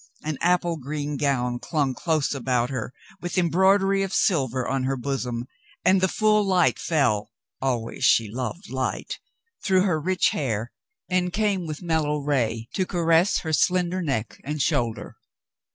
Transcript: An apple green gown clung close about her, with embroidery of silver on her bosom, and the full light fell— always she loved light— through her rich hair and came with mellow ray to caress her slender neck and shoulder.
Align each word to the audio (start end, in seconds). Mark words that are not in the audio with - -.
An 0.23 0.39
apple 0.41 0.77
green 0.77 1.15
gown 1.15 1.59
clung 1.59 1.93
close 1.93 2.33
about 2.33 2.71
her, 2.71 2.91
with 3.21 3.37
embroidery 3.37 4.01
of 4.01 4.15
silver 4.15 4.67
on 4.67 4.83
her 4.85 4.97
bosom, 4.97 5.45
and 5.85 6.01
the 6.01 6.07
full 6.07 6.43
light 6.43 6.79
fell— 6.79 7.29
always 7.61 8.03
she 8.03 8.27
loved 8.27 8.71
light— 8.71 9.19
through 9.63 9.83
her 9.83 10.01
rich 10.01 10.29
hair 10.29 10.71
and 11.07 11.31
came 11.31 11.67
with 11.67 11.83
mellow 11.83 12.17
ray 12.17 12.67
to 12.73 12.83
caress 12.87 13.41
her 13.41 13.53
slender 13.53 14.01
neck 14.01 14.41
and 14.43 14.59
shoulder. 14.63 15.17